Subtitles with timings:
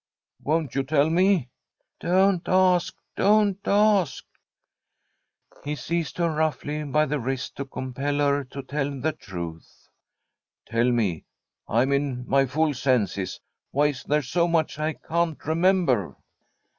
[0.43, 1.49] 'Won't you tell me?''
[1.99, 2.95] Don't ask!
[3.15, 4.25] don't ask!'
[5.63, 9.89] He seized her roughly by the wrist to compel her to tell the truth.
[10.27, 11.25] * Tell me!
[11.67, 13.39] I am in my full senses!
[13.69, 16.15] Why is there so much I can't remember